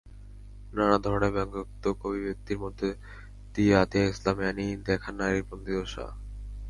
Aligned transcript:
নানা 0.73 0.97
ধরনের 0.97 1.31
ব্যঙ্গাত্মক 1.31 1.97
অভিব্যক্তির 2.05 2.59
মধ্যে 2.59 2.89
দিয়ে 3.53 3.73
আতিয়া 3.75 4.05
ইসলাম 4.05 4.37
এ্যানী 4.39 4.67
দেখান 4.87 5.13
নারীর 5.15 5.43
বন্দিদশা। 5.49 6.05